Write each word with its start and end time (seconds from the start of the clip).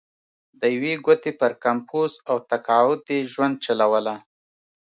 د 0.61 0.61
یوې 0.75 0.93
ګوتې 1.05 1.31
پر 1.39 1.51
کمپوز 1.63 2.11
او 2.29 2.35
تقاعد 2.49 3.01
یې 3.13 3.19
ژوند 3.31 3.55
چلوله. 3.65 4.15